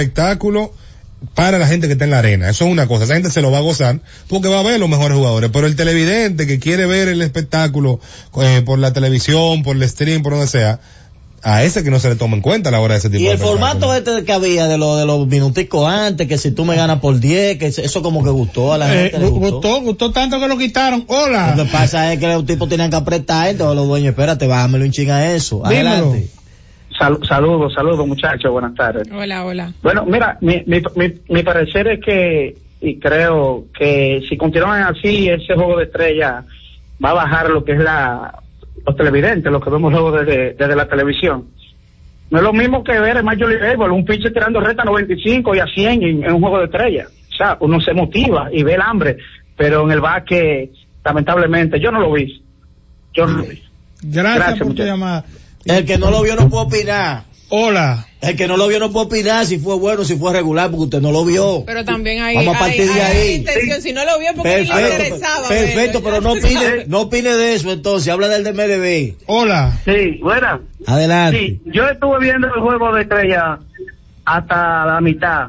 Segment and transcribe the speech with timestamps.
[0.00, 0.72] espectáculo
[1.34, 2.50] para la gente que está en la arena.
[2.50, 3.04] Eso es una cosa.
[3.04, 5.50] Esa gente se lo va a gozar porque va a ver los mejores jugadores.
[5.52, 8.00] Pero el televidente que quiere ver el espectáculo
[8.40, 10.78] eh, por la televisión, por el stream, por donde sea,
[11.42, 13.22] a ese que no se le toma en cuenta a la hora de ese tipo
[13.22, 16.50] Y de el formato este que había de, lo, de los minuticos antes, que si
[16.50, 19.18] tú me ganas por 10, que eso como que gustó a la Eh, gente.
[19.20, 19.50] le gustó.
[19.52, 21.04] gustó, gustó tanto que lo quitaron.
[21.08, 21.54] Hola.
[21.56, 24.84] Lo que pasa es que los tipos tenían que apretar, entonces los dueños, espérate, bájamelo
[24.84, 25.62] un ching a eso.
[25.68, 26.14] Dímelo.
[26.98, 29.08] Sal- saludos, saludos muchachos, buenas tardes.
[29.12, 29.72] Hola, hola.
[29.82, 35.28] Bueno, mira, mi, mi, mi, mi parecer es que, y creo que si continúan así,
[35.28, 36.44] ese juego de estrella
[37.04, 38.40] va a bajar lo que es la
[38.86, 41.46] los televidentes, lo que vemos luego desde, desde la televisión.
[42.30, 44.84] No es lo mismo que ver el Major League Baseball, un pitcher tirando reta a
[44.84, 47.06] 95 y a 100 en, en un juego de estrella.
[47.32, 49.16] O sea, uno se motiva y ve el hambre,
[49.56, 50.70] pero en el básquet,
[51.04, 52.42] lamentablemente, yo no lo vi.
[53.12, 53.60] Yo no lo vi.
[54.02, 55.24] Gracias, Gracias, por tu llamada.
[55.66, 57.24] El que no lo vio no puede opinar.
[57.48, 58.06] Hola.
[58.20, 60.84] El que no lo vio no puede opinar si fue bueno, si fue regular, porque
[60.84, 61.62] usted no lo vio.
[61.64, 63.34] Pero también hay, Vamos a hay- partir de hay ahí.
[63.36, 63.82] intención.
[63.82, 65.48] Si no lo vio, porque ni le Perfecto, interesaba.
[65.48, 69.14] perfecto, pero no opine, no opine de eso entonces, habla del de MLB.
[69.26, 69.78] Hola.
[69.84, 70.60] Sí, buena.
[70.86, 71.38] Adelante.
[71.38, 73.58] Sí, yo estuve viendo el juego de estrella
[74.24, 75.48] hasta la mitad,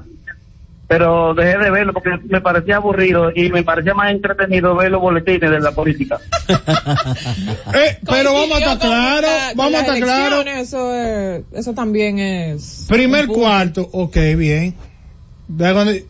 [0.87, 5.01] pero dejé de verlo porque me parecía aburrido y me parecía más entretenido ver los
[5.01, 6.19] boletines de la política.
[7.73, 10.41] Eh, pero vamos a estar con vamos a estar claros.
[10.41, 12.85] elecciones, Eso, es- eso también es.
[12.87, 14.75] Primer cuarto, ok, bien.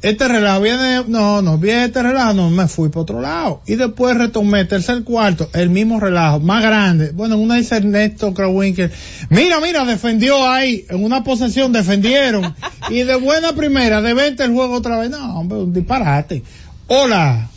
[0.02, 3.61] Este relajo viene, no, no, viene este relajo, no, me fui para otro lado.
[3.67, 7.11] Y después retomé, tercer cuarto, el mismo relajo, más grande.
[7.11, 8.91] Bueno, en una dice Ernesto Krawinkel,
[9.30, 12.55] mira, mira, defendió ahí, en una posesión defendieron.
[12.89, 16.41] y de buena primera, de 20 el juego otra vez, no, hombre, un disparate.
[16.88, 17.49] Hola.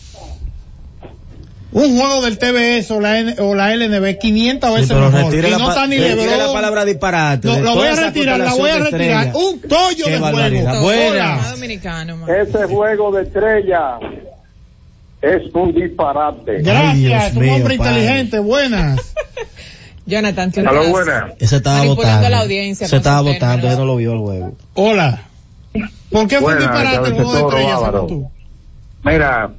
[1.72, 5.34] Un juego del TBS o la, N- o la LNB 500 veces Sí, pero mejor.
[5.34, 6.38] Y no está ni Lebron.
[6.38, 7.46] la palabra disparate.
[7.46, 9.32] No, la voy a retirar, la voy a retirar.
[9.34, 10.80] Un tollo Qué de barbaridad.
[10.80, 11.14] juego.
[12.26, 13.98] Ese juego de estrella
[15.22, 16.62] es un disparate.
[16.62, 17.91] Gracias, un mío, hombre padre.
[18.00, 19.14] inteligente, buenas.
[20.06, 20.91] Jonathan, ¿qué Aló, opinas?
[20.91, 21.32] buena.
[21.38, 22.28] Ese estaba votando.
[22.31, 24.56] la audiencia Se estaba votando, él no lo vio el juego.
[24.75, 25.22] Hola.
[26.10, 28.31] ¿Por qué fue un Buenas, disparate el juego de según tú?
[29.04, 29.50] Mira,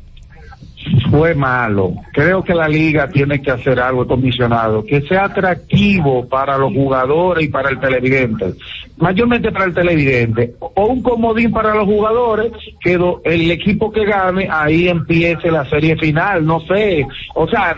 [1.09, 1.93] fue malo.
[2.13, 7.45] Creo que la liga tiene que hacer algo, comisionado, que sea atractivo para los jugadores
[7.45, 8.53] y para el televidente.
[8.97, 10.55] Mayormente para el televidente.
[10.59, 15.95] O un comodín para los jugadores, que el equipo que gane, ahí empiece la serie
[15.97, 17.05] final, no sé.
[17.35, 17.75] O sea,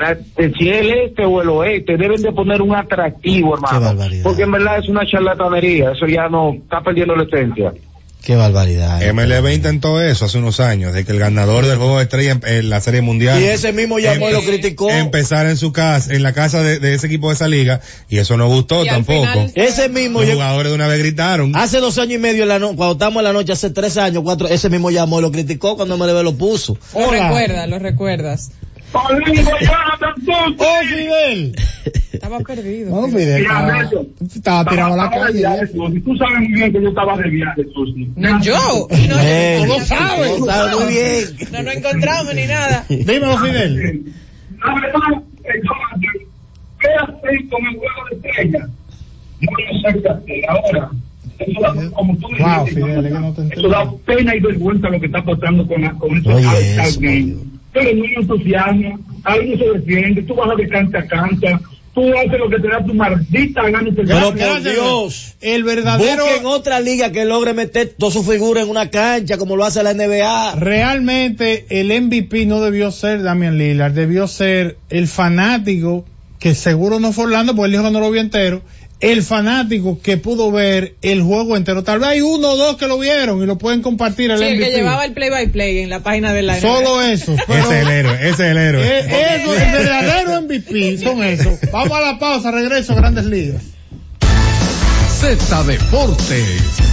[0.58, 4.02] si el este o el oeste, deben de poner un atractivo, hermano.
[4.24, 7.74] Porque en verdad es una charlatanería, eso ya no, está perdiendo la esencia.
[8.24, 9.02] Qué barbaridad.
[9.14, 12.70] MLB intentó eso hace unos años, de que el ganador del juego de estrella en,
[12.70, 13.42] la serie mundial.
[13.42, 14.90] Y ese mismo llamó y lo criticó.
[14.90, 18.20] Empezar en su casa, en la casa de, de ese equipo de esa liga, y
[18.20, 19.20] eso no gustó Y tampoco.
[19.28, 21.54] final- Ese mismo, Los jugadores de una vez gritaron.
[21.58, 23.98] hace dos años y medio, en la no- cuando estábamos en la noche, hace tres
[23.98, 26.78] años, cuatro, ese mismo llamó y lo criticó cuando MLB lo puso.
[26.94, 28.52] Lo recuerdas, lo recuerdas.
[28.94, 31.56] ¡Oh, Fidel!
[32.14, 32.92] Estaba perdido.
[32.92, 33.82] No, Fidel, estaba,
[34.36, 35.42] estaba tirado a la calle.
[35.42, 35.56] ya.
[35.74, 38.10] Tú sabes muy bien que yo estaba de viaje, Susi.
[38.16, 38.88] No, yo.
[39.10, 40.40] No, no, lo sabe.
[40.40, 41.24] lo sabe muy bien.
[41.52, 42.86] no nos encontramos ni nada.
[42.90, 44.04] Dímelo, Fidel.
[44.64, 46.02] La verdad, eh, Jonathan,
[46.80, 48.68] ¿qué hacer con el juego de estrella?
[49.42, 50.90] Yo no sé qué hacer ahora.
[51.40, 55.08] Eso da, como tú Wow, dijiste, Fidel, no eso da pena y vergüenza lo que
[55.08, 56.46] está pasando con, la- con estos Oye,
[57.74, 61.62] Pero no hay entusiasmo, no se defiende, tú vas a de canta a canta,
[61.94, 65.36] tú haces lo que te da tu maldita gana y te Pero por Dios.
[65.42, 69.56] El verdadero, Busquen otra liga que logre meter toda su figura en una cancha como
[69.56, 70.56] lo hace la NBA.
[70.56, 76.06] realmente el MVP no debió ser Damian Lillard, debió ser el fanático,
[76.40, 78.62] que seguro no fue Orlando, porque él dijo que no lo vio entero,
[79.04, 81.84] el fanático que pudo ver el juego entero.
[81.84, 84.46] Tal vez hay uno o dos que lo vieron y lo pueden compartir el Sí,
[84.46, 84.70] el MVP.
[84.72, 87.36] que llevaba el play by play en la página de la Solo eso.
[87.48, 88.82] pero- Ese es el héroe, ese es el héroe.
[88.88, 91.58] Eh, eso, el verdadero MVP son eso.
[91.72, 93.62] Vamos a la pausa, regreso, grandes ligas.
[95.20, 96.93] Z Deportes.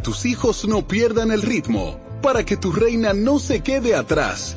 [0.00, 4.56] Tus hijos no pierdan el ritmo, para que tu reina no se quede atrás,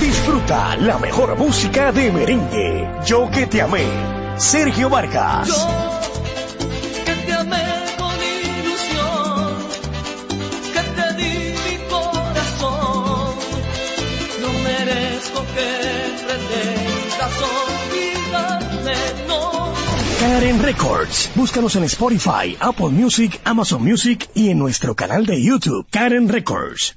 [0.00, 2.88] Disfruta la mejor música de merengue.
[3.06, 3.84] Yo que te amé.
[4.36, 5.48] Sergio Vargas.
[7.04, 7.64] que te amé
[7.96, 9.56] con ilusión,
[10.74, 13.34] que te di mi corazón.
[14.42, 15.70] No merezco que
[16.26, 18.96] pretendas olvidarme,
[19.28, 19.72] no.
[20.20, 21.30] Karen Records.
[21.34, 26.96] Búscanos en Spotify, Apple Music, Amazon Music y en nuestro canal de YouTube, Karen Records.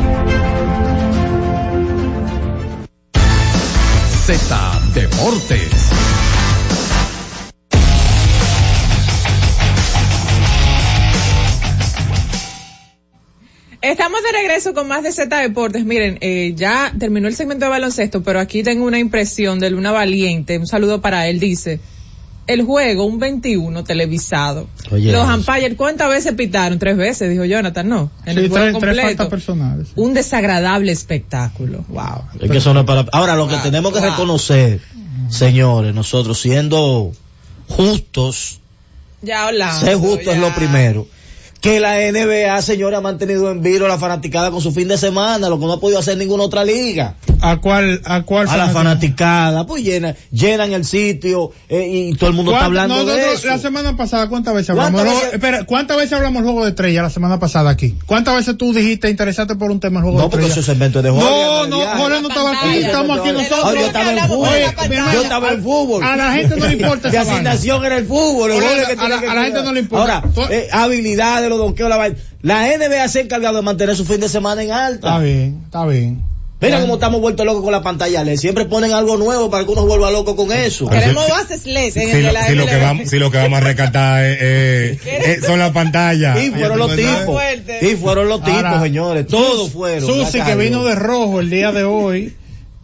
[4.31, 5.91] Deportes.
[13.81, 15.83] Estamos de regreso con más de Z Deportes.
[15.83, 19.91] Miren, eh, ya terminó el segmento de baloncesto, pero aquí tengo una impresión de Luna
[19.91, 20.57] Valiente.
[20.57, 21.41] Un saludo para él.
[21.41, 21.81] Dice,
[22.47, 24.67] el juego, un 21 televisado.
[24.91, 26.79] Oye, Los umpires, ¿cuántas veces pitaron?
[26.79, 28.11] Tres veces, dijo Jonathan, no.
[28.25, 29.07] En Sí, el juego tres, completo.
[29.07, 29.87] faltas personales.
[29.95, 31.85] Un desagradable espectáculo.
[31.87, 32.23] Wow.
[32.41, 33.05] Es que eso no es para...
[33.11, 34.09] Ahora, lo que tenemos que wow.
[34.09, 34.81] reconocer,
[35.29, 37.11] señores, nosotros siendo
[37.69, 38.59] justos,
[39.21, 39.79] Ya hablamos.
[39.79, 41.07] ser justo es lo primero.
[41.61, 45.47] Que la NBA, señores, ha mantenido en vilo la fanaticada con su fin de semana,
[45.47, 47.17] lo que no ha podido hacer ninguna otra liga.
[47.39, 52.29] ¿A cuál, a cuál A la fanaticada, pues llenan, llenan el sitio eh, y todo
[52.31, 53.47] el mundo está ¿Cuántas- hablando no, de no, no, eso.
[53.47, 55.21] La semana pasada, ¿cuántas veces ¿Cuántas hablamos?
[55.21, 57.95] veces- Espera, ¿cuántas veces hablamos juego de estrella la semana pasada aquí?
[58.07, 60.61] ¿Cuántas veces tú dijiste interesarte por un tema del juego No, de porque estrella?
[60.61, 61.29] eso es invento de Jorge.
[61.29, 61.97] No, de no.
[61.97, 63.73] Jorge no estaba aquí, estamos aquí nosotros.
[63.75, 64.49] yo estaba en fútbol.
[65.13, 66.03] Yo estaba en fútbol.
[66.03, 67.51] A la gente no le importa De esa vaina.
[67.51, 68.51] asignación era el fútbol.
[68.51, 70.23] a la- la gente no le importa.
[70.35, 72.17] Ahora, eh, habilidades, los donkeos, la vaina.
[72.41, 75.07] La NBA se ha encargado de mantener su fin de semana en alta.
[75.07, 76.31] Está bien, está bien.
[76.61, 78.37] Mira cómo estamos vueltos locos con la pantalla LED.
[78.37, 80.87] Siempre ponen algo nuevo para que uno vuelva loco con eso.
[80.87, 83.31] Queremos bases LED en Si el lo, de la si lo que vamos, si lo
[83.31, 86.39] que vamos a rescatar es, eh, eh, son las pantallas.
[86.39, 87.25] Y fueron los tipos.
[87.25, 87.79] fuerte.
[87.81, 89.25] Y fueron los tipos, Ahora, señores.
[89.25, 90.07] Todos fueron.
[90.07, 92.35] Susi, que vino de rojo el día de hoy,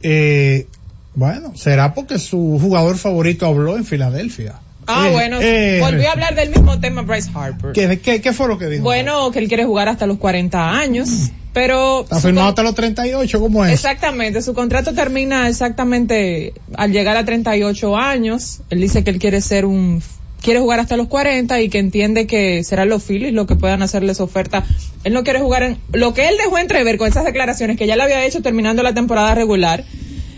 [0.02, 0.66] eh,
[1.14, 4.56] bueno, será porque su jugador favorito habló en Filadelfia.
[4.88, 7.74] Ah, Eh, bueno, eh, volvió a hablar del mismo tema Bryce Harper.
[7.74, 8.84] ¿Qué, qué, qué fue lo que dijo?
[8.84, 12.02] Bueno, que él quiere jugar hasta los 40 años, pero...
[12.04, 13.74] Está firmado hasta los 38, ¿cómo es?
[13.74, 18.62] Exactamente, su contrato termina exactamente al llegar a 38 años.
[18.70, 20.02] Él dice que él quiere ser un
[20.42, 23.82] quiere jugar hasta los 40 y que entiende que serán los Phillies lo que puedan
[23.82, 24.64] hacerles oferta.
[25.04, 27.96] Él no quiere jugar en lo que él dejó entrever con esas declaraciones que ya
[27.96, 29.84] le había hecho terminando la temporada regular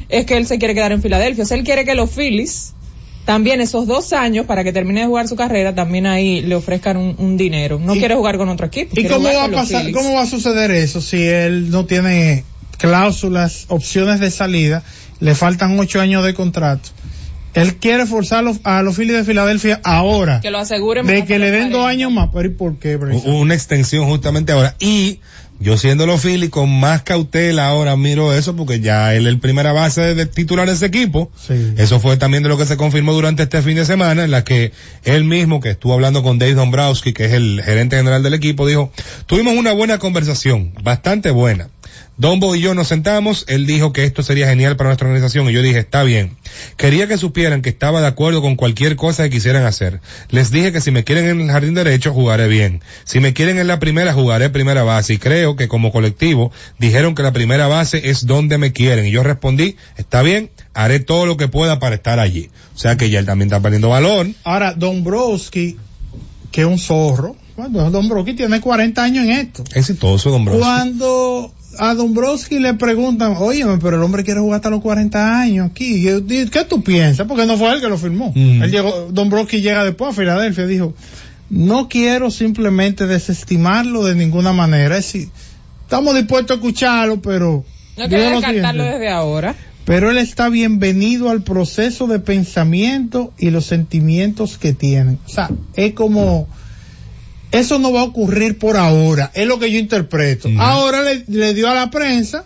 [0.07, 1.43] es que él se quiere quedar en Filadelfia.
[1.43, 2.73] O sea, él quiere que los Phillies
[3.29, 6.97] también esos dos años para que termine de jugar su carrera también ahí le ofrezcan
[6.97, 7.77] un, un dinero.
[7.77, 8.99] No ¿Y- quiere jugar con otro equipo.
[8.99, 12.43] ¿Y cómo va a pasar, cómo va a suceder eso si él no tiene
[12.79, 14.81] cláusulas, opciones de salida,
[15.19, 16.89] le faltan ocho años de contrato
[17.53, 20.39] Él quiere forzar a los, a los Phillies de Filadelfia ahora.
[20.41, 21.05] Que lo aseguren.
[21.05, 21.89] De que le den dos 40.
[21.89, 22.29] años más.
[22.33, 24.75] Pero ¿y por qué, Una extensión justamente ahora.
[24.79, 25.19] Y
[25.61, 29.39] yo siendo los Phillies con más cautela ahora miro eso porque ya él es el
[29.39, 31.31] primera base de, de titular de ese equipo.
[31.35, 31.73] Sí.
[31.77, 34.45] Eso fue también de lo que se confirmó durante este fin de semana en la
[34.45, 34.71] que
[35.03, 38.67] él mismo que estuvo hablando con Dave Dombrowski, que es el gerente general del equipo,
[38.67, 38.91] dijo,
[39.25, 41.67] tuvimos una buena conversación, bastante buena.
[42.19, 45.53] Dombo y yo nos sentamos, él dijo que esto sería genial para nuestra organización y
[45.53, 46.35] yo dije, está bien.
[46.75, 50.01] Quería que supieran que estaba de acuerdo con cualquier cosa que quisieran hacer.
[50.27, 52.81] Les dije que si me quieren en el jardín derecho, jugaré bien.
[53.05, 55.13] Si me quieren en la primera, jugaré primera base.
[55.13, 59.05] Y creo que como colectivo dijeron que la primera base es donde me quieren.
[59.05, 62.49] Y yo respondí, está bien, haré todo lo que pueda para estar allí.
[62.75, 64.27] O sea que ya él también está perdiendo valor.
[64.43, 65.77] Ahora, Dombrowski,
[66.51, 67.37] que es un zorro.
[67.55, 69.63] Bueno, Dombrowski tiene 40 años en esto.
[69.73, 70.59] Exitoso, don Bros.
[70.59, 75.71] Cuando a Dombrowski le preguntan, oye, pero el hombre quiere jugar hasta los 40 años
[75.71, 75.95] aquí.
[75.95, 77.25] Y yo, di- ¿Qué tú piensas?
[77.27, 78.31] Porque no fue él que lo firmó.
[78.35, 78.63] Mm.
[78.63, 80.93] Él llegó, Dombrowski llega después a Filadelfia y dijo,
[81.49, 84.97] no quiero simplemente desestimarlo de ninguna manera.
[84.97, 85.29] Es decir,
[85.83, 87.63] estamos dispuestos a escucharlo, pero...
[87.97, 89.55] No quiero lo descartarlo desde ahora.
[89.85, 95.17] Pero él está bienvenido al proceso de pensamiento y los sentimientos que tiene.
[95.25, 96.47] O sea, es como,
[97.51, 100.49] eso no va a ocurrir por ahora, es lo que yo interpreto.
[100.59, 102.45] Ahora le, le dio a la prensa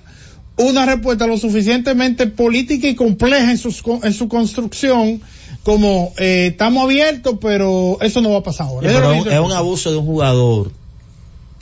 [0.57, 5.21] una respuesta lo suficientemente política y compleja en, sus, en su construcción
[5.63, 8.87] como eh, estamos abiertos, pero eso no va a pasar ahora.
[8.89, 9.55] Sí, Es pero un- es un interpreto.
[9.57, 10.71] abuso de un jugador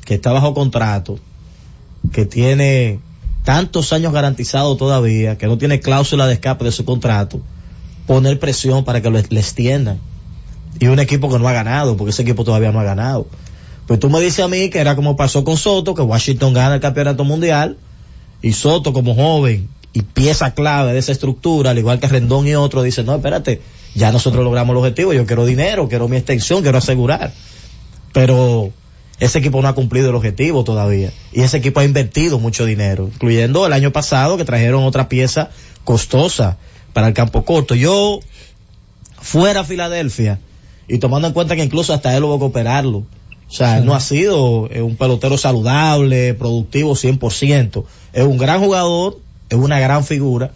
[0.06, 1.20] que está bajo contrato,
[2.12, 3.00] que tiene
[3.44, 7.40] tantos años garantizados todavía, que no tiene cláusula de escape de su contrato,
[8.08, 10.00] poner presión para que lo, le extiendan.
[10.82, 13.28] Y un equipo que no ha ganado, porque ese equipo todavía no ha ganado.
[13.86, 16.74] Pues tú me dices a mí que era como pasó con Soto, que Washington gana
[16.74, 17.78] el campeonato mundial,
[18.42, 22.56] y Soto como joven y pieza clave de esa estructura, al igual que Rendón y
[22.56, 23.62] otros, dice, no, espérate,
[23.94, 27.32] ya nosotros logramos el objetivo, yo quiero dinero, quiero mi extensión, quiero asegurar.
[28.12, 28.72] Pero
[29.20, 31.12] ese equipo no ha cumplido el objetivo todavía.
[31.32, 35.52] Y ese equipo ha invertido mucho dinero, incluyendo el año pasado que trajeron otra pieza
[35.84, 36.58] costosa
[36.92, 37.76] para el campo corto.
[37.76, 38.20] Yo
[39.20, 40.40] fuera Filadelfia
[40.92, 42.98] y tomando en cuenta que incluso hasta él hubo que operarlo.
[43.00, 47.84] O sea, no ha sido eh, un pelotero saludable, productivo 100%.
[48.14, 49.20] Es un gran jugador,
[49.50, 50.52] es una gran figura,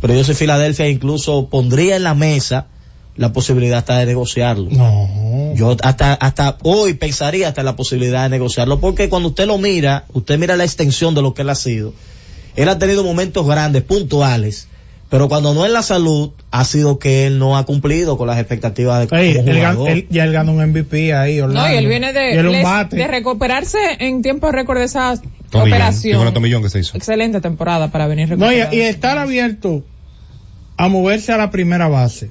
[0.00, 2.66] pero yo soy Filadelfia e incluso pondría en la mesa
[3.16, 4.68] la posibilidad hasta de negociarlo.
[4.70, 5.54] No.
[5.56, 9.58] Yo hasta, hasta hoy pensaría hasta en la posibilidad de negociarlo, porque cuando usted lo
[9.58, 11.92] mira, usted mira la extensión de lo que él ha sido.
[12.54, 14.67] Él ha tenido momentos grandes, puntuales,
[15.10, 18.38] pero cuando no es la salud, ha sido que él no ha cumplido con las
[18.38, 19.88] expectativas de Ey, como él jugador.
[19.90, 21.66] él- ya él ganó un MVP ahí, Orlando.
[21.68, 22.96] No, y él viene de, Y él un les- bate.
[22.96, 25.30] de recuperarse en tiempo récord de esa Tomillón.
[25.50, 26.16] Qué operación.
[26.18, 26.96] buena tomillón que se hizo.
[26.96, 29.82] Excelente temporada para venir No, y, y estar abierto
[30.76, 32.30] a moverse a la primera base.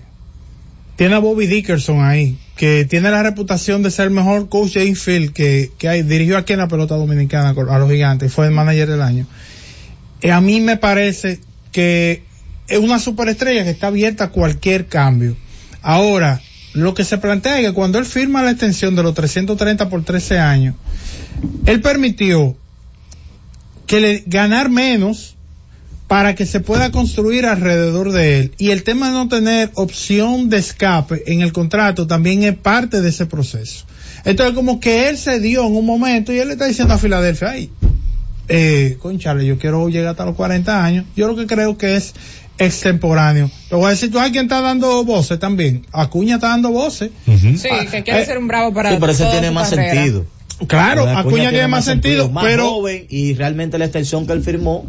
[0.98, 4.86] Tiene a Bobby Dickerson ahí, que tiene la reputación de ser el mejor coach de
[4.86, 6.02] infield que, que hay.
[6.04, 9.26] Dirigió aquí en la pelota dominicana a los gigantes fue el manager del año.
[10.22, 11.40] Y a mí me parece
[11.72, 12.24] que
[12.68, 15.36] es una superestrella que está abierta a cualquier cambio.
[15.82, 16.42] Ahora,
[16.74, 20.04] lo que se plantea es que cuando él firma la extensión de los 330 por
[20.04, 20.76] 13 años,
[21.66, 22.56] él permitió
[23.86, 25.36] que le ganar menos
[26.08, 28.52] para que se pueda construir alrededor de él.
[28.58, 33.02] Y el tema de no tener opción de escape en el contrato también es parte
[33.02, 33.86] de ese proceso.
[34.24, 36.98] Entonces como que él se dio en un momento y él le está diciendo a
[36.98, 37.70] Filadelfia, ay,
[38.50, 38.98] eh,
[39.44, 41.06] yo quiero llegar hasta los 40 años.
[41.16, 42.14] Yo lo que creo que es
[42.58, 43.50] extemporáneo.
[43.70, 45.86] Te voy a decir, tú sabes quién está dando voces también.
[45.92, 47.12] Acuña está dando voces.
[47.26, 49.94] Sí, que quiere eh, ser un bravo para Sí, pero ese tiene más carrera.
[49.94, 50.26] sentido.
[50.68, 51.08] Claro.
[51.08, 54.86] Acuña, tiene más sentido, más pero joven y realmente la extensión que él firmó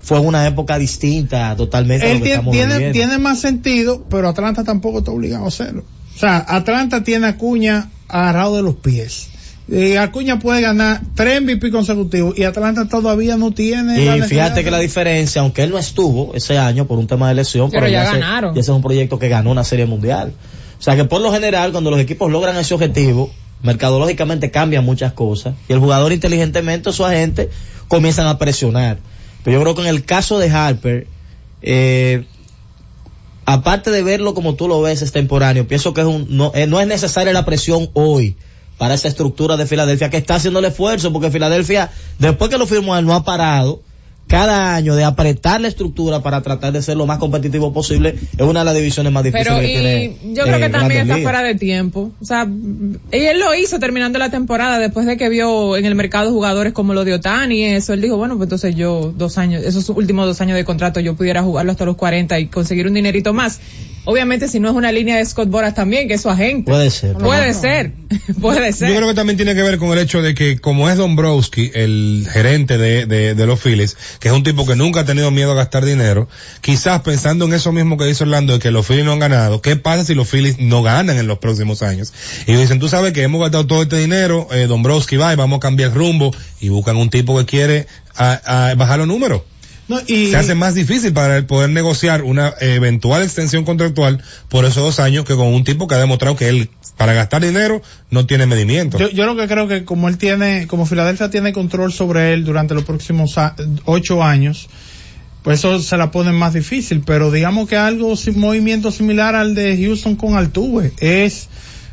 [0.00, 2.98] fue en una época distinta totalmente a él lo que tiene, estamos tiene, viviendo.
[2.98, 5.84] tiene más sentido, pero Atlanta tampoco está obligado a hacerlo.
[6.14, 9.28] O sea, Atlanta tiene a Acuña agarrado de los pies.
[9.72, 14.04] Y Acuña puede ganar tres MVP consecutivos y Atlanta todavía no tiene.
[14.04, 17.06] la Y necesidad fíjate que la diferencia, aunque él no estuvo ese año por un
[17.06, 18.52] tema de lesión, Pero ya ese- ganaron.
[18.54, 20.32] ya ese es un proyecto que ganó una serie mundial.
[20.78, 23.30] O sea que por lo general, cuando los equipos logran ese objetivo,
[23.62, 25.54] mercadológicamente cambian muchas cosas.
[25.68, 27.48] Y el jugador inteligentemente, su agente,
[27.86, 28.98] comienzan a presionar.
[29.44, 31.06] Pero yo creo que en el caso de Harper,
[31.62, 32.24] eh,
[33.44, 36.80] aparte de verlo como tú lo ves extemporáneo, pienso que es un, no, eh, no
[36.80, 38.36] es necesaria la presión hoy
[38.80, 42.66] para esa estructura de Filadelfia que está haciendo el esfuerzo porque Filadelfia, después que lo
[42.66, 43.82] firmó él, no ha parado
[44.26, 48.40] cada año de apretar la estructura para tratar de ser lo más competitivo posible es
[48.40, 50.34] una de las divisiones más difíciles Pero que y tiene.
[50.34, 52.12] yo creo eh, que también está fuera de tiempo.
[52.22, 55.94] O sea, y él lo hizo terminando la temporada después de que vio en el
[55.94, 57.92] mercado jugadores como lo de Otani y eso.
[57.92, 61.16] Él dijo, bueno, pues entonces yo dos años, esos últimos dos años de contrato yo
[61.16, 63.60] pudiera jugarlo hasta los 40 y conseguir un dinerito más.
[64.06, 66.70] Obviamente si no es una línea de Scott Boras también, que es su agente.
[66.70, 67.14] Puede ser.
[67.14, 67.92] Puede ser,
[68.40, 68.96] puede Yo ser.
[68.96, 72.26] creo que también tiene que ver con el hecho de que como es Dombrowski, el
[72.32, 75.52] gerente de, de, de los Phillies, que es un tipo que nunca ha tenido miedo
[75.52, 76.28] a gastar dinero,
[76.62, 79.60] quizás pensando en eso mismo que dice Orlando, de que los Phillies no han ganado,
[79.60, 82.12] ¿qué pasa si los Phillies no ganan en los próximos años?
[82.46, 85.58] Y dicen, tú sabes que hemos gastado todo este dinero, eh, Dombrowski va y vamos
[85.58, 89.42] a cambiar rumbo, y buscan un tipo que quiere a- a bajar los números.
[89.90, 94.64] No, y, Se hace más difícil para él poder negociar una eventual extensión contractual por
[94.64, 97.82] esos dos años que con un tipo que ha demostrado que él, para gastar dinero,
[98.08, 98.98] no tiene medimiento.
[98.98, 102.44] Yo, yo lo que creo que como él tiene, como Filadelfia tiene control sobre él
[102.44, 104.68] durante los próximos a- ocho años,
[105.42, 107.02] pues eso se la pone más difícil.
[107.04, 111.48] Pero digamos que algo, un movimiento similar al de Houston con Altuve es,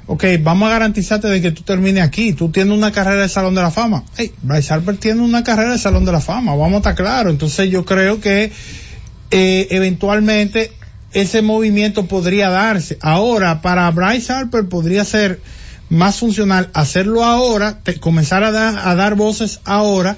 [0.07, 2.33] ok, vamos a garantizarte de que tú termines aquí.
[2.33, 4.03] Tú tienes una carrera de Salón de la Fama.
[4.15, 6.55] Hey, Bryce Harper tiene una carrera de Salón de la Fama.
[6.55, 7.31] Vamos a estar claros.
[7.31, 8.51] Entonces yo creo que
[9.31, 10.71] eh, eventualmente
[11.13, 12.97] ese movimiento podría darse.
[13.01, 15.39] Ahora, para Bryce Harper podría ser
[15.89, 20.17] más funcional hacerlo ahora, comenzar a, dar a dar voces ahora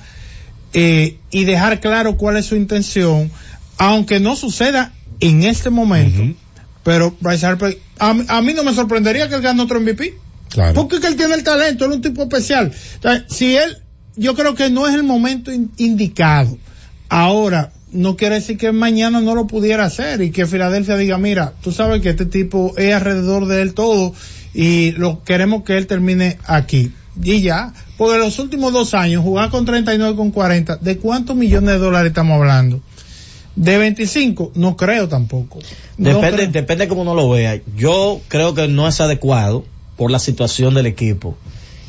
[0.74, 3.32] eh, y dejar claro cuál es su intención,
[3.78, 6.36] aunque no suceda en este momento.
[6.84, 10.16] Pero Bryce Harper, a, mí- a mí no me sorprendería que él gane otro MVP.
[10.50, 10.74] Claro.
[10.74, 12.72] Porque es que él tiene el talento, él es un tipo especial.
[13.00, 13.78] O sea, si él,
[14.16, 16.58] yo creo que no es el momento in- indicado.
[17.10, 21.54] Ahora, no quiere decir que mañana no lo pudiera hacer y que Filadelfia diga, mira,
[21.62, 24.14] tú sabes que este tipo es alrededor de él todo
[24.54, 26.92] y lo queremos que él termine aquí.
[27.22, 31.70] Y ya, porque los últimos dos años, jugar con 39 con 40, ¿de cuántos millones
[31.72, 32.82] de dólares estamos hablando?
[33.60, 35.60] De 25, no creo tampoco.
[35.98, 36.52] No Depende, creo.
[36.54, 37.60] depende cómo uno lo vea.
[37.76, 39.66] Yo creo que no es adecuado
[39.98, 41.36] por la situación del equipo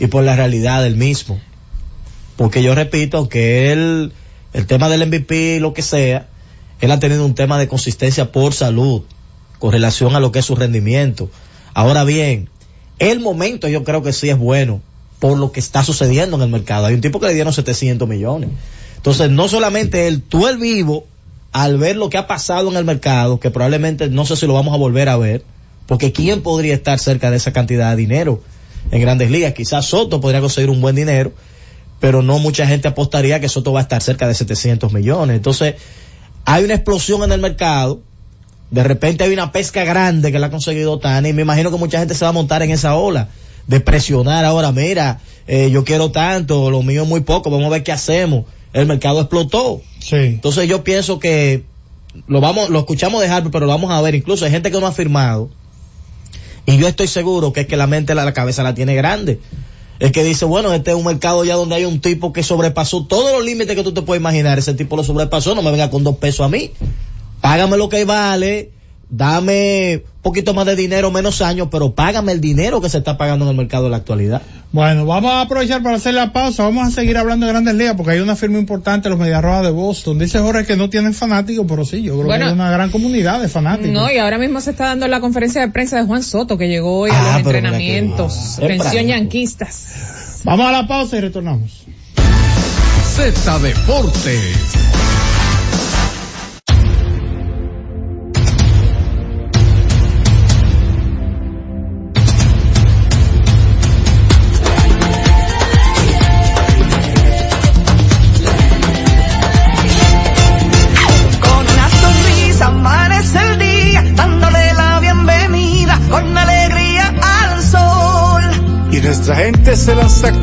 [0.01, 1.41] y por la realidad del mismo.
[2.35, 4.13] Porque yo repito que él,
[4.53, 6.27] el tema del MVP, lo que sea,
[6.81, 9.03] él ha tenido un tema de consistencia por salud,
[9.61, 11.31] con relación a lo que es su rendimiento.
[11.73, 12.49] Ahora bien,
[12.99, 14.83] el momento yo creo que sí es bueno
[15.21, 16.87] por lo que está sucediendo en el mercado.
[16.87, 18.51] Hay un tipo que le dieron 700 millones.
[18.97, 21.07] Entonces, no solamente él, tú el vivo,
[21.53, 24.55] al ver lo que ha pasado en el mercado, que probablemente no sé si lo
[24.55, 25.45] vamos a volver a ver,
[25.87, 28.43] porque ¿quién podría estar cerca de esa cantidad de dinero
[28.91, 29.55] en grandes ligas?
[29.55, 31.33] Quizás Soto podría conseguir un buen dinero,
[31.99, 35.37] pero no mucha gente apostaría que Soto va a estar cerca de 700 millones.
[35.37, 35.75] Entonces,
[36.45, 38.01] hay una explosión en el mercado,
[38.71, 41.77] de repente hay una pesca grande que la ha conseguido Tani, y me imagino que
[41.77, 43.29] mucha gente se va a montar en esa ola
[43.67, 47.71] de presionar ahora, mira, eh, yo quiero tanto, lo mío es muy poco, vamos a
[47.71, 48.45] ver qué hacemos.
[48.73, 49.83] El mercado explotó.
[49.99, 50.17] Sí.
[50.17, 51.65] Entonces yo pienso que
[52.27, 54.15] lo vamos, lo escuchamos de Harper, pero lo vamos a ver.
[54.15, 55.51] Incluso hay gente que no ha firmado.
[56.67, 59.41] Y yo estoy seguro que es que la mente, la, la cabeza la tiene grande.
[59.99, 63.05] Es que dice, bueno, este es un mercado ya donde hay un tipo que sobrepasó
[63.05, 64.59] todos los límites que tú te puedes imaginar.
[64.59, 66.71] Ese tipo lo sobrepasó, no me venga con dos pesos a mí.
[67.41, 68.71] Págame lo que vale,
[69.11, 73.17] dame un poquito más de dinero, menos años, pero págame el dinero que se está
[73.19, 74.43] pagando en el mercado de la actualidad.
[74.73, 76.63] Bueno, vamos a aprovechar para hacer la pausa.
[76.63, 79.63] Vamos a seguir hablando de grandes ligas porque hay una firma importante, los Medias Rojas
[79.65, 80.19] de Boston.
[80.19, 82.45] Dice Jorge que no tienen fanáticos, pero sí, yo creo Bueno.
[82.45, 83.91] que hay una gran comunidad de fanáticos.
[83.93, 86.69] No, y ahora mismo se está dando la conferencia de prensa de Juan Soto, que
[86.69, 88.35] llegó hoy Ah, a los pero mira que- entrenamientos.
[88.59, 89.09] Ah, Pensión temprano.
[89.09, 89.87] yanquistas.
[90.45, 91.85] Vamos a la pausa y retornamos.
[93.17, 94.80] Z Deportes.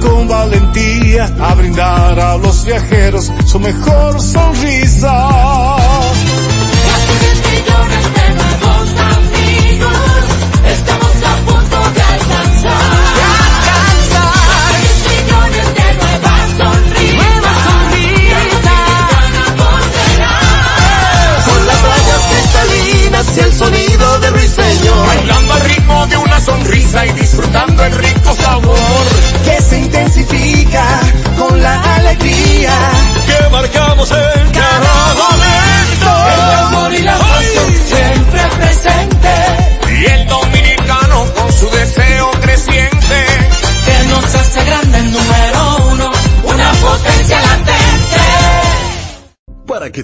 [0.01, 5.56] Con valentía a brindar a los viajeros su mejor sonrisa.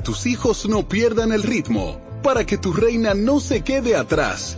[0.03, 4.57] Tus hijos no pierdan el ritmo, para que tu reina no se quede atrás,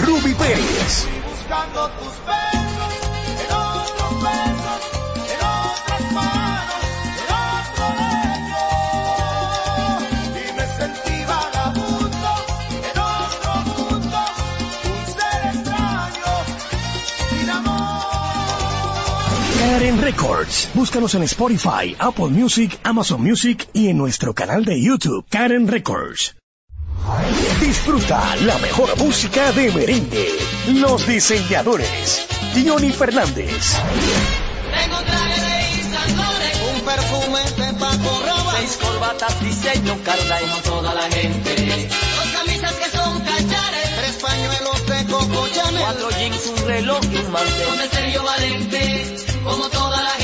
[0.00, 1.06] Ruby Pérez.
[1.28, 2.94] Buscando tus besos,
[3.42, 4.82] en otros besos,
[5.32, 6.82] en otras manos,
[7.20, 8.64] en otro lecho.
[10.40, 12.30] Y me sentí vagabundo,
[12.90, 14.18] en otro mundo,
[14.84, 16.32] un ser extraño,
[17.30, 18.04] sin amor.
[19.58, 20.68] Karen Records.
[20.74, 26.34] Búscanos en Spotify, Apple Music, Amazon Music y en nuestro canal de YouTube, Karen Records.
[27.60, 30.28] Disfruta la mejor música de merengue.
[30.68, 32.26] Los diseñadores.
[32.62, 33.76] Johnny Fernández.
[34.72, 40.56] Tengo un traje de Loren, un perfume de Paco Rabanne, seis corbatas diseño Carla como
[40.58, 46.46] toda la gente, dos camisas que son cachares, tres pañuelos de Coco Chanel, cuatro jeans,
[46.46, 50.23] un reloj y un mantel, con el Sergio Valente, como toda la gente.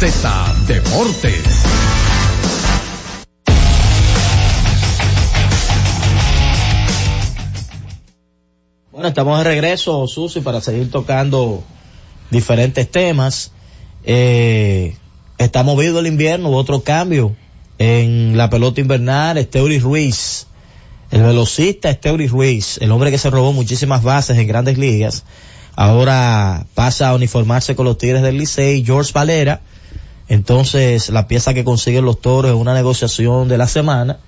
[0.00, 1.44] Z Deportes.
[8.90, 11.62] Bueno, estamos de regreso, Susi, para seguir tocando
[12.30, 13.52] diferentes temas.
[14.04, 14.96] Eh,
[15.36, 17.36] está movido el invierno, otro cambio
[17.76, 19.36] en la pelota invernal.
[19.36, 20.46] Esteuri Ruiz,
[21.10, 25.24] el velocista Esteuri Ruiz, el hombre que se robó muchísimas bases en grandes ligas,
[25.76, 28.82] ahora pasa a uniformarse con los Tigres del Licey.
[28.82, 29.60] George Valera,
[30.30, 34.20] entonces la pieza que consiguen los toros en una negociación de la semana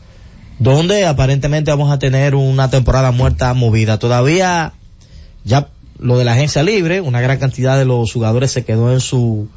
[0.58, 3.98] donde aparentemente vamos a tener una temporada muerta movida.
[3.98, 4.74] Todavía
[5.44, 9.00] ya lo de la agencia libre, una gran cantidad de los jugadores se quedó en
[9.00, 9.48] su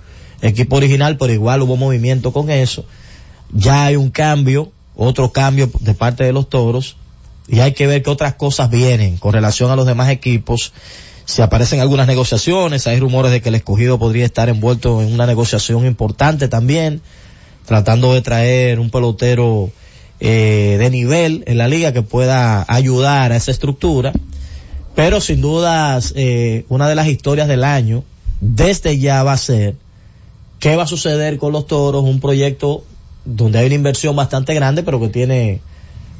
[0.42, 2.86] equipo original, pero igual hubo movimiento con eso.
[3.52, 6.96] Ya hay un cambio, otro cambio de parte de los toros,
[7.48, 10.74] y hay que ver qué otras cosas vienen con relación a los demás equipos.
[11.26, 15.26] Si aparecen algunas negociaciones, hay rumores de que el escogido podría estar envuelto en una
[15.26, 17.02] negociación importante también,
[17.66, 19.72] tratando de traer un pelotero
[20.20, 24.14] eh, de nivel en la liga que pueda ayudar a esa estructura.
[24.94, 28.04] Pero sin dudas, eh, una de las historias del año,
[28.40, 29.76] desde ya va a ser
[30.60, 32.84] qué va a suceder con los toros, un proyecto
[33.26, 35.60] donde hay una inversión bastante grande, pero que tiene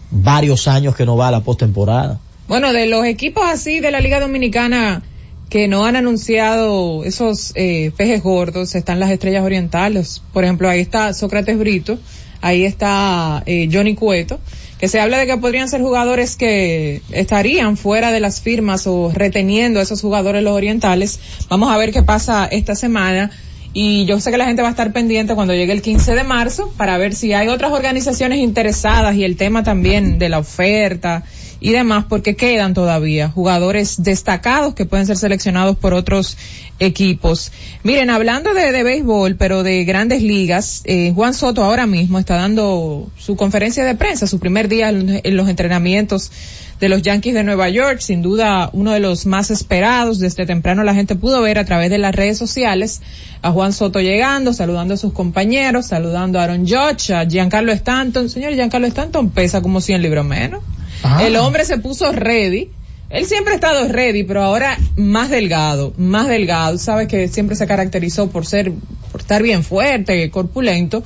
[0.10, 2.20] varios años que no va a la postemporada.
[2.48, 5.02] Bueno, de los equipos así de la Liga Dominicana
[5.50, 10.22] que no han anunciado esos eh, pejes gordos, están las estrellas orientales.
[10.32, 11.98] Por ejemplo, ahí está Sócrates Brito,
[12.42, 14.40] ahí está eh, Johnny Cueto,
[14.80, 19.12] que se habla de que podrían ser jugadores que estarían fuera de las firmas o
[19.12, 21.20] reteniendo a esos jugadores los orientales.
[21.50, 23.32] Vamos a ver qué pasa esta semana.
[23.74, 26.24] Y yo sé que la gente va a estar pendiente cuando llegue el 15 de
[26.24, 31.24] marzo para ver si hay otras organizaciones interesadas y el tema también de la oferta
[31.60, 36.38] y demás, porque quedan todavía jugadores destacados que pueden ser seleccionados por otros
[36.80, 37.52] equipos.
[37.84, 42.36] Miren, hablando de, de béisbol, pero de grandes ligas, eh, Juan Soto ahora mismo está
[42.36, 46.32] dando su conferencia de prensa, su primer día en, en los entrenamientos
[46.80, 50.20] de los Yankees de Nueva York, sin duda uno de los más esperados.
[50.20, 53.02] Desde temprano la gente pudo ver a través de las redes sociales
[53.42, 58.30] a Juan Soto llegando, saludando a sus compañeros, saludando a Aaron Judge, a Giancarlo Stanton.
[58.30, 60.62] Señor, Giancarlo Stanton pesa como 100 libras menos.
[61.04, 61.24] Ah.
[61.24, 62.72] El hombre se puso ready.
[63.10, 66.78] Él siempre ha estado ready, pero ahora más delgado, más delgado.
[66.78, 68.72] Sabes que siempre se caracterizó por ser,
[69.12, 71.04] por estar bien fuerte, corpulento.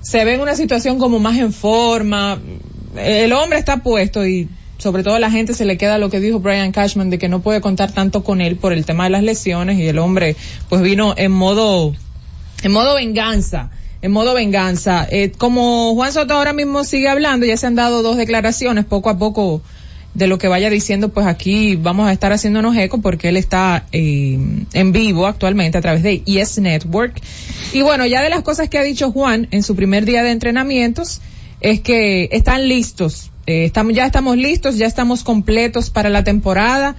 [0.00, 2.40] Se ve en una situación como más en forma.
[2.96, 6.20] El hombre está puesto y sobre todo a la gente se le queda lo que
[6.20, 9.10] dijo Brian Cashman de que no puede contar tanto con él por el tema de
[9.10, 10.36] las lesiones y el hombre
[10.68, 11.94] pues vino en modo,
[12.62, 13.70] en modo venganza
[14.04, 15.08] en modo venganza.
[15.10, 19.08] Eh, como Juan Soto ahora mismo sigue hablando, ya se han dado dos declaraciones, poco
[19.08, 19.62] a poco
[20.14, 23.86] de lo que vaya diciendo, pues aquí vamos a estar haciéndonos eco porque él está
[23.92, 24.38] eh,
[24.72, 27.20] en vivo actualmente a través de Yes Network.
[27.72, 30.30] Y bueno, ya de las cosas que ha dicho Juan en su primer día de
[30.30, 31.20] entrenamientos,
[31.60, 36.96] es que están listos, eh, estamos, ya estamos listos, ya estamos completos para la temporada.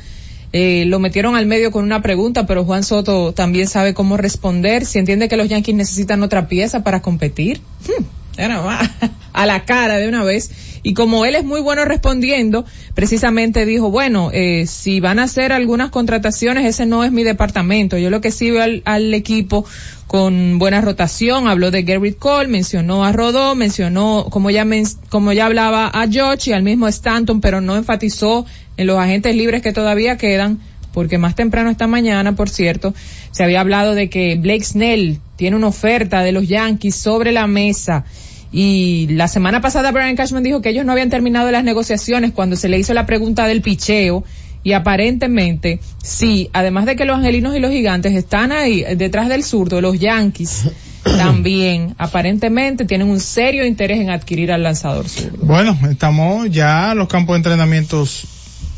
[0.53, 4.85] Eh, lo metieron al medio con una pregunta, pero Juan Soto también sabe cómo responder.
[4.85, 8.03] Si entiende que los Yankees necesitan otra pieza para competir, hmm,
[9.33, 10.51] a la cara de una vez.
[10.83, 15.51] Y como él es muy bueno respondiendo, precisamente dijo, bueno, eh, si van a hacer
[15.51, 17.97] algunas contrataciones, ese no es mi departamento.
[17.97, 19.65] Yo lo que sí veo al, al equipo
[20.05, 25.33] con buena rotación, habló de Garrett Cole, mencionó a Rodó, mencionó, como ya, men como
[25.33, 28.45] ya hablaba a George y al mismo Stanton, pero no enfatizó
[28.77, 30.59] en los agentes libres que todavía quedan,
[30.93, 32.93] porque más temprano esta mañana, por cierto,
[33.31, 37.47] se había hablado de que Blake Snell tiene una oferta de los Yankees sobre la
[37.47, 38.05] mesa.
[38.51, 42.55] Y la semana pasada Brian Cashman dijo que ellos no habían terminado las negociaciones cuando
[42.55, 44.23] se le hizo la pregunta del picheo.
[44.63, 49.43] Y aparentemente, sí, además de que los angelinos y los gigantes están ahí detrás del
[49.43, 50.69] zurdo, los Yankees
[51.03, 55.45] también aparentemente tienen un serio interés en adquirir al lanzador zurdo.
[55.45, 58.25] Bueno, estamos ya, los campos de entrenamientos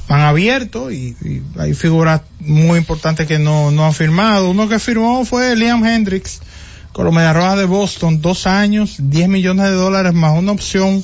[0.10, 4.50] han abierto y, y hay figuras muy importantes que no, no han firmado.
[4.50, 6.42] Uno que firmó fue Liam Hendricks
[6.98, 11.04] con los Medias Rojas de Boston, dos años, 10 millones de dólares más una opción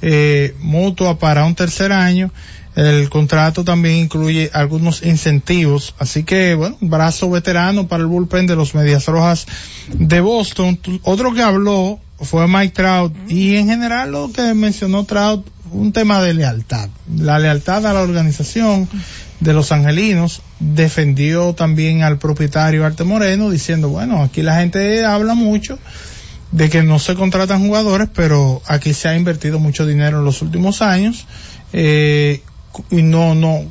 [0.00, 2.30] eh, mutua para un tercer año.
[2.76, 8.54] El contrato también incluye algunos incentivos, así que bueno, brazo veterano para el bullpen de
[8.54, 9.46] los Medias Rojas
[9.92, 10.78] de Boston.
[11.02, 13.12] Otro que habló fue Mike Trout.
[13.28, 18.02] Y en general lo que mencionó Trout un tema de lealtad, la lealtad a la
[18.02, 18.88] organización
[19.42, 25.34] de los angelinos, defendió también al propietario Arte Moreno diciendo, bueno, aquí la gente habla
[25.34, 25.78] mucho
[26.52, 30.42] de que no se contratan jugadores, pero aquí se ha invertido mucho dinero en los
[30.42, 31.26] últimos años,
[31.72, 32.42] eh,
[32.90, 33.64] y no, no,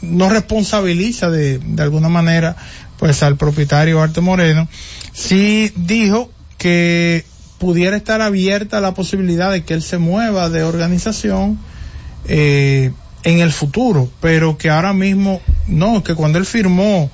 [0.00, 2.56] no responsabiliza de, de alguna manera
[2.96, 4.68] pues al propietario Arte Moreno,
[5.12, 7.24] sí dijo que
[7.58, 11.58] pudiera estar abierta la posibilidad de que él se mueva de organización
[12.28, 12.92] eh,
[13.26, 17.10] en el futuro, pero que ahora mismo no, que cuando él firmó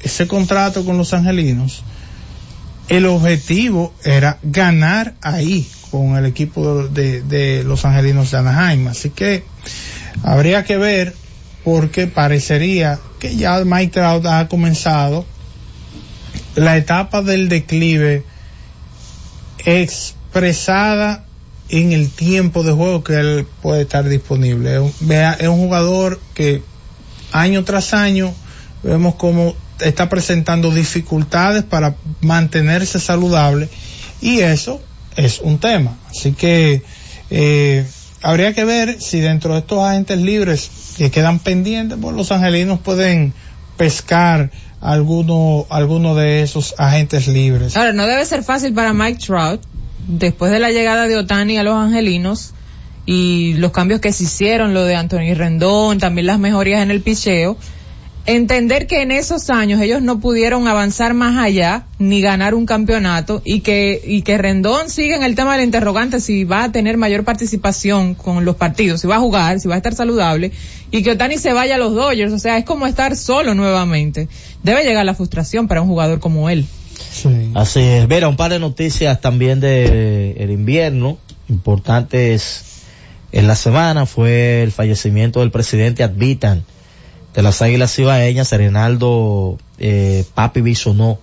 [0.00, 1.84] ese contrato con los angelinos,
[2.88, 8.88] el objetivo era ganar ahí con el equipo de, los angelinos de Anaheim.
[8.88, 9.44] Así que
[10.22, 11.14] habría que ver
[11.64, 15.26] porque parecería que ya Mike Trout ha comenzado
[16.56, 18.24] la etapa del declive
[19.66, 21.26] expresada
[21.72, 24.74] en el tiempo de juego que él puede estar disponible.
[24.74, 26.62] Es un, un jugador que
[27.32, 28.32] año tras año
[28.82, 33.70] vemos como está presentando dificultades para mantenerse saludable
[34.20, 34.80] y eso
[35.16, 35.96] es un tema.
[36.10, 36.82] Así que
[37.30, 37.86] eh,
[38.20, 42.80] habría que ver si dentro de estos agentes libres que quedan pendientes, pues los angelinos
[42.80, 43.32] pueden
[43.78, 44.50] pescar
[44.82, 47.76] alguno, alguno de esos agentes libres.
[47.76, 49.62] Ahora, no debe ser fácil para Mike Trout,
[50.06, 52.54] después de la llegada de Otani a los angelinos
[53.06, 57.00] y los cambios que se hicieron, lo de Anthony Rendón, también las mejorías en el
[57.00, 57.56] picheo,
[58.26, 63.42] entender que en esos años ellos no pudieron avanzar más allá ni ganar un campeonato
[63.44, 66.96] y que y que Rendón sigue en el tema del interrogante si va a tener
[66.96, 70.52] mayor participación con los partidos, si va a jugar, si va a estar saludable
[70.92, 74.28] y que Otani se vaya a los Dodgers, o sea, es como estar solo nuevamente.
[74.62, 76.66] Debe llegar la frustración para un jugador como él.
[77.10, 77.52] Sí.
[77.54, 78.08] Así es.
[78.08, 82.64] Mira, un par de noticias también de el invierno importantes
[83.32, 86.64] en la semana fue el fallecimiento del presidente Advitan
[87.34, 91.18] de las Águilas Ibaeñas, Renaldo eh, Papi Bisonó,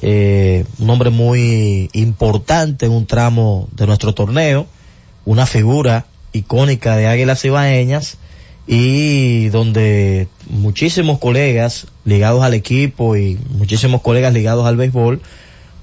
[0.00, 4.66] eh, un hombre muy importante en un tramo de nuestro torneo,
[5.24, 8.18] una figura icónica de Águilas Ibaeñas
[8.66, 15.20] y donde muchísimos colegas ligados al equipo y muchísimos colegas ligados al béisbol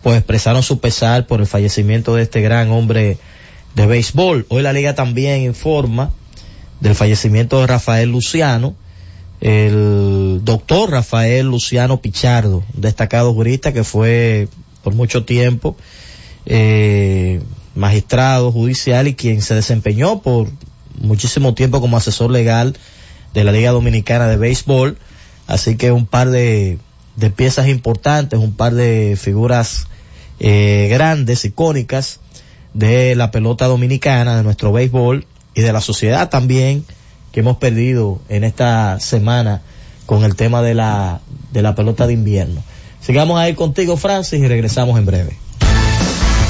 [0.02, 3.18] pues expresaron su pesar por el fallecimiento de este gran hombre
[3.76, 4.46] de béisbol.
[4.50, 6.12] Hoy la liga también informa
[6.80, 8.76] del fallecimiento de Rafael Luciano,
[9.42, 14.48] el doctor Rafael Luciano Pichardo, destacado jurista que fue
[14.84, 15.78] por mucho tiempo
[16.48, 17.42] eh,
[17.76, 20.50] magistrado judicial y quien se desempeñó por
[21.02, 22.78] muchísimo tiempo como asesor legal
[23.34, 24.98] de la Liga Dominicana de Béisbol.
[25.48, 26.78] Así que un par de,
[27.16, 29.88] de piezas importantes, un par de figuras
[30.40, 32.20] eh, grandes, icónicas
[32.74, 36.86] de la pelota dominicana, de nuestro béisbol y de la sociedad también
[37.32, 39.62] que hemos perdido en esta semana
[40.06, 42.64] con el tema de la, de la pelota de invierno.
[43.02, 45.38] Sigamos ahí contigo, Francis, y regresamos en breve.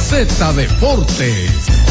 [0.10, 1.91] Z Deportes.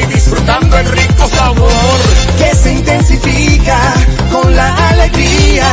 [0.00, 1.98] Y disfrutando el rico sabor.
[2.38, 3.94] Que se intensifica
[4.32, 5.66] con la alegría.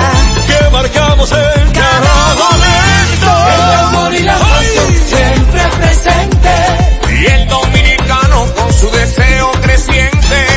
[0.47, 3.29] Que marcamos en cada momento.
[3.55, 6.49] El amor y la pasión siempre presente.
[7.19, 10.47] Y el dominicano con su deseo creciente.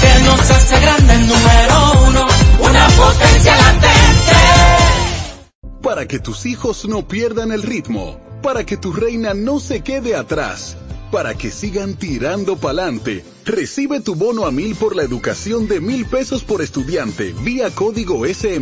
[0.00, 2.26] Que nos hace grande el número uno.
[2.60, 3.92] Una potencia latente.
[5.82, 10.14] Para que tus hijos no pierdan el ritmo, para que tu reina no se quede
[10.16, 10.76] atrás,
[11.12, 16.06] para que sigan tirando pa'lante, recibe tu bono a mil por la educación de mil
[16.06, 18.60] pesos por estudiante vía código SM.